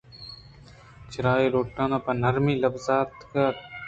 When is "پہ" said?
2.05-2.11